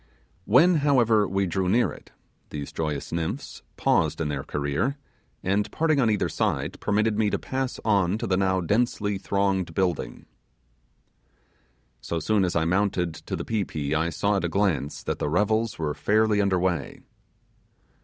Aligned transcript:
When 0.45 0.77
however 0.77 1.27
we 1.27 1.45
drew 1.45 1.69
near 1.69 1.91
it 1.91 2.09
these 2.49 2.71
joyous 2.71 3.11
nymphs 3.11 3.61
paused 3.77 4.19
in 4.19 4.29
their 4.29 4.41
career, 4.43 4.97
and 5.43 5.71
parting 5.71 5.99
on 6.01 6.09
either 6.09 6.27
side, 6.27 6.79
permitted 6.79 7.19
me 7.19 7.29
to 7.29 7.37
pass 7.37 7.79
on 7.85 8.17
to 8.17 8.25
the 8.25 8.35
now 8.35 8.61
densely 8.61 9.19
thronged 9.19 9.75
building. 9.75 10.25
So 12.01 12.19
soon 12.19 12.43
as 12.45 12.55
I 12.55 12.65
mounted 12.65 13.13
to 13.13 13.35
the 13.35 13.45
pi 13.45 13.63
pi 13.63 13.95
I 14.05 14.09
saw 14.09 14.37
at 14.37 14.43
a 14.43 14.49
glance 14.49 15.03
that 15.03 15.19
the 15.19 15.29
revels 15.29 15.77
were 15.77 15.93
fairly 15.93 16.41
under 16.41 16.57
way. 16.57 17.01